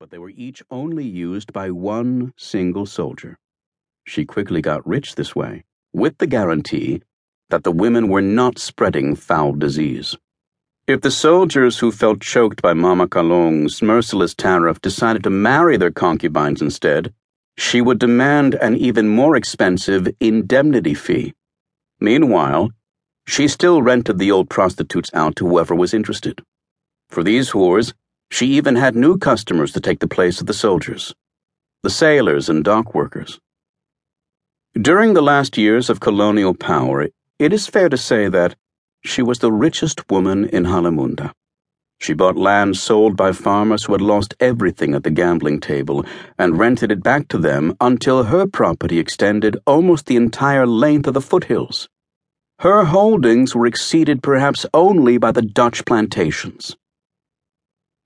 but 0.00 0.10
they 0.10 0.18
were 0.18 0.30
each 0.30 0.62
only 0.70 1.04
used 1.04 1.52
by 1.52 1.70
one 1.70 2.32
single 2.36 2.86
soldier. 2.86 3.36
She 4.06 4.24
quickly 4.24 4.62
got 4.62 4.86
rich 4.86 5.16
this 5.16 5.34
way, 5.34 5.64
with 5.92 6.18
the 6.18 6.26
guarantee 6.28 7.02
that 7.50 7.64
the 7.64 7.72
women 7.72 8.08
were 8.08 8.22
not 8.22 8.60
spreading 8.60 9.16
foul 9.16 9.54
disease. 9.54 10.16
If 10.86 11.00
the 11.00 11.10
soldiers 11.10 11.80
who 11.80 11.90
felt 11.90 12.20
choked 12.20 12.62
by 12.62 12.74
Mama 12.74 13.08
Kalong's 13.08 13.82
merciless 13.82 14.36
tariff 14.36 14.80
decided 14.80 15.24
to 15.24 15.30
marry 15.30 15.76
their 15.76 15.90
concubines 15.90 16.62
instead, 16.62 17.12
she 17.56 17.80
would 17.80 17.98
demand 17.98 18.54
an 18.54 18.76
even 18.76 19.08
more 19.08 19.34
expensive 19.34 20.06
indemnity 20.20 20.94
fee. 20.94 21.34
Meanwhile, 21.98 22.70
she 23.26 23.48
still 23.48 23.82
rented 23.82 24.18
the 24.18 24.30
old 24.30 24.48
prostitutes 24.48 25.10
out 25.12 25.34
to 25.36 25.48
whoever 25.48 25.74
was 25.74 25.92
interested. 25.92 26.40
For 27.08 27.24
these 27.24 27.50
whores, 27.50 27.94
she 28.30 28.46
even 28.46 28.76
had 28.76 28.94
new 28.94 29.16
customers 29.18 29.72
to 29.72 29.80
take 29.80 30.00
the 30.00 30.08
place 30.08 30.40
of 30.40 30.46
the 30.46 30.54
soldiers 30.54 31.14
the 31.84 31.90
sailors 31.90 32.48
and 32.48 32.64
dock 32.64 32.92
workers. 32.92 33.38
During 34.74 35.14
the 35.14 35.22
last 35.22 35.56
years 35.56 35.88
of 35.88 36.00
colonial 36.00 36.52
power, 36.52 37.06
it 37.38 37.52
is 37.52 37.68
fair 37.68 37.88
to 37.88 37.96
say 37.96 38.28
that 38.28 38.56
she 39.04 39.22
was 39.22 39.38
the 39.38 39.52
richest 39.52 40.10
woman 40.10 40.46
in 40.46 40.64
Halimunda. 40.64 41.32
She 42.00 42.14
bought 42.14 42.36
land 42.36 42.76
sold 42.76 43.16
by 43.16 43.32
farmers 43.32 43.84
who 43.84 43.92
had 43.92 44.00
lost 44.00 44.34
everything 44.40 44.94
at 44.94 45.02
the 45.02 45.10
gambling 45.10 45.60
table 45.60 46.04
and 46.38 46.58
rented 46.58 46.92
it 46.92 47.02
back 47.02 47.28
to 47.28 47.38
them 47.38 47.76
until 47.80 48.24
her 48.24 48.46
property 48.46 48.98
extended 48.98 49.56
almost 49.66 50.06
the 50.06 50.16
entire 50.16 50.66
length 50.66 51.08
of 51.08 51.14
the 51.14 51.20
foothills. 51.20 51.88
Her 52.60 52.84
holdings 52.84 53.54
were 53.54 53.66
exceeded 53.66 54.22
perhaps 54.22 54.64
only 54.72 55.18
by 55.18 55.32
the 55.32 55.42
Dutch 55.42 55.84
plantations. 55.84 56.76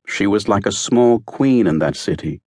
She 0.06 0.27
was 0.27 0.48
like 0.48 0.66
a 0.66 0.73
small 0.73 1.20
queen 1.20 1.66
in 1.66 1.79
that 1.79 1.97
city. 1.97 2.41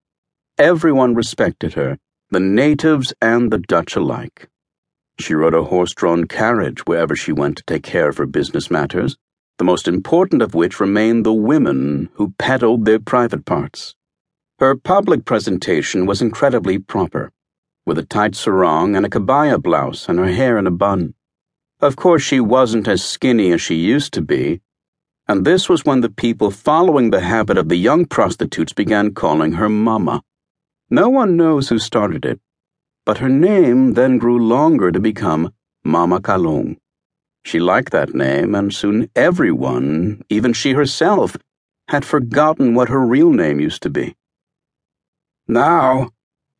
Everyone 0.58 1.16
respected 1.16 1.74
her, 1.74 1.98
the 2.30 2.40
natives 2.40 3.14
and 3.22 3.52
the 3.52 3.58
Dutch 3.58 3.96
alike. 3.96 4.50
She 5.20 5.34
rode 5.34 5.54
a 5.54 5.64
horse 5.64 5.94
drawn 5.94 6.26
carriage 6.26 6.86
wherever 6.86 7.16
she 7.16 7.32
went 7.32 7.58
to 7.58 7.64
take 7.66 7.84
care 7.84 8.10
of 8.10 8.18
her 8.18 8.26
business 8.26 8.70
matters, 8.70 9.18
the 9.58 9.64
most 9.64 9.88
important 9.88 10.42
of 10.42 10.54
which 10.54 10.80
remained 10.80 11.26
the 11.26 11.34
women 11.34 12.10
who 12.14 12.34
peddled 12.38 12.86
their 12.86 13.00
private 13.00 13.46
parts. 13.46 13.96
Her 14.60 14.76
public 14.76 15.26
presentation 15.26 16.06
was 16.06 16.22
incredibly 16.22 16.80
proper, 16.80 17.32
with 17.86 17.98
a 17.98 18.04
tight 18.04 18.36
sarong 18.36 18.96
and 18.96 19.06
a 19.06 19.10
kebaya 19.10 19.62
blouse 19.62 20.10
and 20.10 20.20
her 20.20 20.32
hair 20.32 20.58
in 20.58 20.68
a 20.68 20.72
bun. 20.72 21.14
Of 21.80 21.96
course, 21.96 22.22
she 22.22 22.40
wasn't 22.40 22.88
as 22.88 23.04
skinny 23.04 23.52
as 23.52 23.62
she 23.62 23.76
used 23.76 24.14
to 24.14 24.22
be, 24.22 24.62
and 25.28 25.46
this 25.46 25.68
was 25.68 25.86
when 25.86 26.02
the 26.02 26.10
people 26.10 26.52
following 26.52 27.10
the 27.10 27.22
habit 27.22 27.58
of 27.58 27.70
the 27.70 27.76
young 27.76 28.06
prostitutes 28.06 28.74
began 28.74 29.14
calling 29.14 29.54
her 29.54 29.70
Mama. 29.70 30.22
No 30.90 31.10
one 31.10 31.36
knows 31.36 31.70
who 31.70 31.80
started 31.80 32.26
it, 32.26 32.40
but 33.06 33.18
her 33.18 33.30
name 33.30 33.94
then 33.94 34.18
grew 34.18 34.38
longer 34.38 34.92
to 34.92 35.00
become 35.00 35.52
Mama 35.84 36.20
Kalong. 36.20 36.78
She 37.44 37.60
liked 37.60 37.92
that 37.92 38.14
name, 38.14 38.56
and 38.56 38.74
soon 38.74 39.10
everyone, 39.16 40.24
even 40.30 40.54
she 40.54 40.74
herself, 40.74 41.38
had 41.90 42.06
forgotten 42.06 42.74
what 42.74 42.90
her 42.90 43.06
real 43.06 43.32
name 43.32 43.60
used 43.60 43.84
to 43.84 43.90
be. 43.90 44.16
Now, 45.48 46.10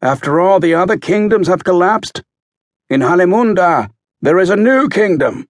after 0.02 0.40
all 0.40 0.60
the 0.60 0.76
other 0.76 0.98
kingdoms 0.98 1.48
have 1.48 1.64
collapsed, 1.64 2.24
in 2.90 3.02
Halimunda 3.02 3.90
there 4.22 4.38
is 4.40 4.50
a 4.50 4.56
new 4.56 4.88
kingdom 4.90 5.48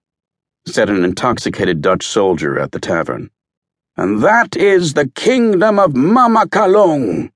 said 0.66 0.90
an 0.90 1.04
intoxicated 1.04 1.80
Dutch 1.80 2.06
soldier 2.06 2.58
at 2.58 2.72
the 2.72 2.80
tavern. 2.80 3.30
And 3.96 4.22
that 4.22 4.56
is 4.56 4.94
the 4.94 5.08
kingdom 5.08 5.78
of 5.78 5.96
Mama 5.96 6.46
Kalong. 6.46 7.30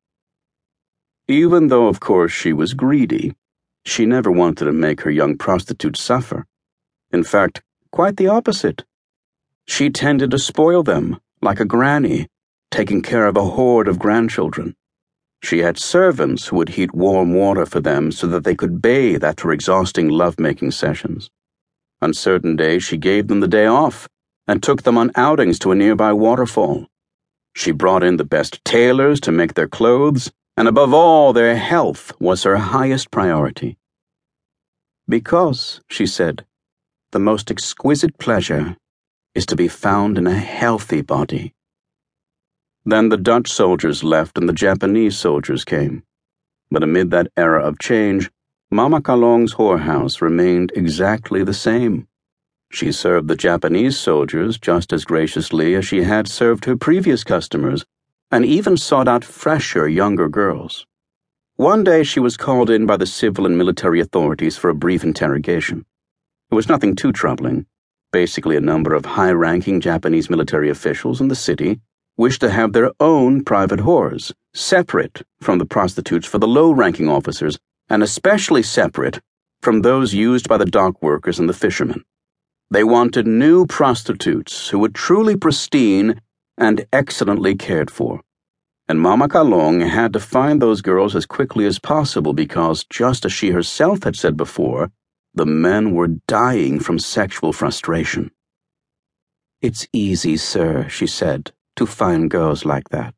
Even 1.28 1.68
though, 1.68 1.86
of 1.86 2.00
course, 2.00 2.32
she 2.32 2.52
was 2.52 2.74
greedy, 2.74 3.34
she 3.86 4.04
never 4.04 4.30
wanted 4.30 4.64
to 4.64 4.72
make 4.72 5.02
her 5.02 5.10
young 5.10 5.38
prostitutes 5.38 6.02
suffer. 6.02 6.44
In 7.12 7.24
fact, 7.24 7.62
quite 7.92 8.16
the 8.16 8.26
opposite. 8.26 8.84
She 9.66 9.90
tended 9.90 10.32
to 10.32 10.38
spoil 10.38 10.82
them, 10.82 11.20
like 11.40 11.60
a 11.60 11.64
granny, 11.64 12.28
taking 12.70 13.00
care 13.00 13.26
of 13.26 13.36
a 13.36 13.44
horde 13.44 13.88
of 13.88 13.98
grandchildren. 13.98 14.74
She 15.42 15.60
had 15.60 15.78
servants 15.78 16.48
who 16.48 16.56
would 16.56 16.70
heat 16.70 16.92
warm 16.92 17.32
water 17.32 17.64
for 17.64 17.80
them 17.80 18.12
so 18.12 18.26
that 18.26 18.44
they 18.44 18.54
could 18.54 18.82
bathe 18.82 19.24
after 19.24 19.52
exhausting 19.52 20.08
love-making 20.08 20.72
sessions. 20.72 21.30
On 22.03 22.15
certain 22.15 22.56
days, 22.56 22.83
she 22.83 22.97
gave 22.97 23.28
them 23.28 23.41
the 23.41 23.49
day 23.49 23.66
off 23.66 24.09
and 24.47 24.62
took 24.62 24.83
them 24.83 24.97
on 24.97 25.11
outings 25.15 25.59
to 25.61 25.72
a 25.72 25.75
nearby 25.75 26.12
waterfall. 26.12 26.87
She 27.55 27.72
brought 27.72 28.03
in 28.03 28.16
the 28.16 28.25
best 28.25 28.65
tailors 28.65 29.21
to 29.21 29.33
make 29.33 29.55
their 29.55 29.69
clothes, 29.69 30.31
and 30.56 30.66
above 30.66 30.94
all, 30.94 31.33
their 31.33 31.56
health 31.56 32.12
was 32.19 32.44
her 32.44 32.56
highest 32.56 33.11
priority. 33.11 33.77
Because, 35.09 35.81
she 35.88 36.06
said, 36.06 36.47
the 37.12 37.19
most 37.19 37.50
exquisite 37.50 38.19
pleasure 38.19 38.77
is 39.34 39.44
to 39.47 39.56
be 39.56 39.69
found 39.69 40.17
in 40.17 40.27
a 40.27 40.38
healthy 40.38 41.03
body. 41.03 41.55
Then 42.84 43.09
the 43.09 43.17
Dutch 43.17 43.50
soldiers 43.50 44.03
left 44.03 44.38
and 44.38 44.49
the 44.49 44.55
Japanese 44.55 45.19
soldiers 45.19 45.65
came. 45.65 46.03
But 46.71 46.82
amid 46.82 47.11
that 47.11 47.32
era 47.37 47.62
of 47.62 47.78
change, 47.78 48.31
Mama 48.72 49.00
Kalong's 49.00 49.54
whorehouse 49.54 50.20
remained 50.20 50.70
exactly 50.76 51.42
the 51.42 51.53
same. 51.53 52.06
She 52.70 52.92
served 52.92 53.26
the 53.26 53.34
Japanese 53.34 53.98
soldiers 53.98 54.58
just 54.58 54.92
as 54.92 55.04
graciously 55.04 55.75
as 55.75 55.84
she 55.84 56.04
had 56.04 56.28
served 56.28 56.66
her 56.66 56.76
previous 56.76 57.25
customers, 57.25 57.84
and 58.31 58.44
even 58.44 58.76
sought 58.76 59.08
out 59.08 59.25
fresher, 59.25 59.88
younger 59.88 60.28
girls. 60.28 60.86
One 61.56 61.82
day 61.82 62.04
she 62.04 62.20
was 62.20 62.36
called 62.36 62.70
in 62.70 62.86
by 62.86 62.97
the 62.97 63.06
civil 63.06 63.44
and 63.44 63.58
military 63.58 63.98
authorities 63.98 64.56
for 64.56 64.70
a 64.70 64.75
brief 64.75 65.02
interrogation. 65.02 65.84
It 66.52 66.54
was 66.54 66.69
nothing 66.69 66.94
too 66.94 67.10
troubling. 67.10 67.66
Basically, 68.12 68.54
a 68.54 68.60
number 68.60 68.94
of 68.94 69.04
high 69.04 69.32
ranking 69.32 69.81
Japanese 69.81 70.31
military 70.31 70.70
officials 70.70 71.20
in 71.20 71.26
the 71.26 71.34
city 71.34 71.81
wished 72.16 72.41
to 72.42 72.50
have 72.50 72.72
their 72.72 72.92
own 73.00 73.42
private 73.42 73.81
whores, 73.81 74.32
separate 74.54 75.22
from 75.41 75.58
the 75.58 75.66
prostitutes 75.66 76.28
for 76.28 76.38
the 76.38 76.47
low 76.47 76.70
ranking 76.70 77.08
officers 77.08 77.58
and 77.90 78.02
especially 78.04 78.62
separate 78.62 79.20
from 79.60 79.82
those 79.82 80.14
used 80.14 80.48
by 80.48 80.56
the 80.56 80.64
dock 80.64 81.02
workers 81.02 81.38
and 81.38 81.48
the 81.48 81.52
fishermen. 81.52 82.04
They 82.70 82.84
wanted 82.84 83.26
new 83.26 83.66
prostitutes 83.66 84.68
who 84.68 84.78
were 84.78 84.88
truly 84.88 85.36
pristine 85.36 86.20
and 86.56 86.86
excellently 86.92 87.56
cared 87.56 87.90
for. 87.90 88.20
And 88.88 89.00
Mama 89.00 89.28
Kalong 89.28 89.86
had 89.88 90.12
to 90.12 90.20
find 90.20 90.62
those 90.62 90.80
girls 90.80 91.16
as 91.16 91.26
quickly 91.26 91.66
as 91.66 91.78
possible 91.78 92.32
because, 92.32 92.84
just 92.88 93.24
as 93.24 93.32
she 93.32 93.50
herself 93.50 94.04
had 94.04 94.16
said 94.16 94.36
before, 94.36 94.90
the 95.34 95.46
men 95.46 95.92
were 95.94 96.08
dying 96.28 96.80
from 96.80 96.98
sexual 96.98 97.52
frustration. 97.52 98.30
It's 99.60 99.86
easy, 99.92 100.36
sir, 100.36 100.88
she 100.88 101.06
said, 101.06 101.52
to 101.76 101.86
find 101.86 102.30
girls 102.30 102.64
like 102.64 102.88
that. 102.90 103.14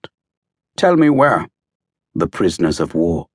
Tell 0.77 0.97
me 0.97 1.09
where. 1.09 1.47
The 2.15 2.27
prisoners 2.27 2.81
of 2.81 2.95
war 2.95 3.29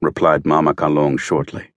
replied 0.00 0.46
Mama 0.46 0.74
Kalong 0.74 1.18
shortly. 1.18 1.72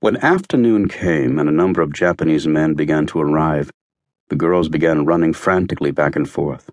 When 0.00 0.16
afternoon 0.18 0.88
came 0.88 1.38
and 1.38 1.48
a 1.48 1.52
number 1.52 1.80
of 1.80 1.92
Japanese 1.92 2.46
men 2.46 2.74
began 2.74 3.06
to 3.06 3.20
arrive, 3.20 3.70
the 4.28 4.36
girls 4.36 4.68
began 4.68 5.06
running 5.06 5.32
frantically 5.32 5.90
back 5.90 6.14
and 6.16 6.28
forth. 6.28 6.70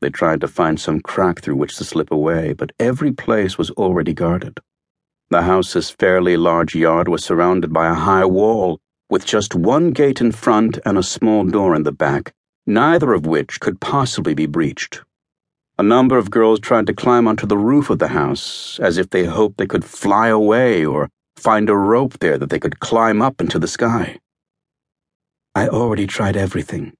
They 0.00 0.10
tried 0.10 0.40
to 0.40 0.48
find 0.48 0.80
some 0.80 1.00
crack 1.00 1.40
through 1.40 1.56
which 1.56 1.76
to 1.76 1.84
slip 1.84 2.10
away, 2.10 2.52
but 2.54 2.72
every 2.80 3.12
place 3.12 3.56
was 3.56 3.70
already 3.70 4.12
guarded. 4.12 4.58
The 5.30 5.42
house's 5.42 5.90
fairly 5.90 6.36
large 6.36 6.74
yard 6.74 7.08
was 7.08 7.24
surrounded 7.24 7.72
by 7.72 7.88
a 7.88 7.94
high 7.94 8.24
wall, 8.24 8.80
with 9.08 9.24
just 9.24 9.54
one 9.54 9.92
gate 9.92 10.20
in 10.20 10.32
front 10.32 10.78
and 10.84 10.98
a 10.98 11.02
small 11.02 11.44
door 11.44 11.74
in 11.76 11.84
the 11.84 11.92
back, 11.92 12.34
neither 12.66 13.12
of 13.12 13.26
which 13.26 13.60
could 13.60 13.80
possibly 13.80 14.34
be 14.34 14.46
breached. 14.46 15.02
A 15.78 15.82
number 15.82 16.18
of 16.18 16.30
girls 16.30 16.60
tried 16.60 16.86
to 16.86 16.94
climb 16.94 17.26
onto 17.26 17.46
the 17.46 17.56
roof 17.56 17.88
of 17.88 17.98
the 17.98 18.08
house, 18.08 18.78
as 18.80 18.98
if 18.98 19.08
they 19.10 19.24
hoped 19.24 19.56
they 19.56 19.66
could 19.66 19.84
fly 19.84 20.28
away 20.28 20.84
or 20.84 21.08
find 21.36 21.70
a 21.70 21.76
rope 21.76 22.18
there 22.18 22.36
that 22.36 22.50
they 22.50 22.60
could 22.60 22.80
climb 22.80 23.22
up 23.22 23.40
into 23.40 23.58
the 23.58 23.66
sky. 23.66 24.18
I 25.54 25.68
already 25.68 26.06
tried 26.06 26.36
everything, 26.36 26.92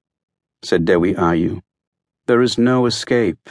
said 0.62 0.84
Dewi 0.84 1.14
Ayu. 1.14 1.60
There 2.26 2.40
is 2.40 2.56
no 2.56 2.86
escape. 2.86 3.50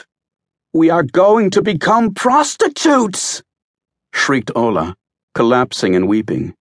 We 0.74 0.90
are 0.90 1.04
going 1.04 1.50
to 1.52 1.62
become 1.62 2.14
prostitutes! 2.14 3.44
shrieked 4.14 4.52
Ola, 4.56 4.96
collapsing 5.36 5.96
and 5.96 6.08
weeping. 6.08 6.56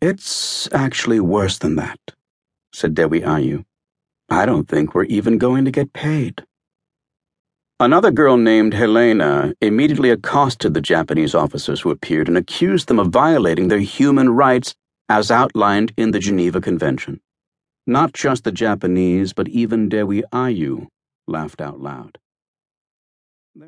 It's 0.00 0.68
actually 0.72 1.20
worse 1.20 1.58
than 1.58 1.76
that, 1.76 2.00
said 2.72 2.94
Dewi 2.94 3.20
Ayu. 3.20 3.64
I 4.30 4.46
don't 4.46 4.68
think 4.68 4.94
we're 4.94 5.04
even 5.04 5.38
going 5.38 5.64
to 5.66 5.70
get 5.70 5.92
paid. 5.92 6.44
Another 7.80 8.10
girl 8.10 8.36
named 8.36 8.74
Helena 8.74 9.54
immediately 9.62 10.10
accosted 10.10 10.74
the 10.74 10.82
Japanese 10.82 11.34
officers 11.34 11.80
who 11.80 11.90
appeared 11.90 12.28
and 12.28 12.36
accused 12.36 12.88
them 12.88 12.98
of 12.98 13.08
violating 13.08 13.68
their 13.68 13.78
human 13.78 14.28
rights 14.28 14.74
as 15.08 15.30
outlined 15.30 15.94
in 15.96 16.10
the 16.10 16.18
Geneva 16.18 16.60
Convention. 16.60 17.22
Not 17.86 18.12
just 18.12 18.44
the 18.44 18.52
Japanese, 18.52 19.32
but 19.32 19.48
even 19.48 19.88
Dewi 19.88 20.22
Ayu 20.30 20.88
laughed 21.26 21.62
out 21.62 21.80
loud. 21.80 22.18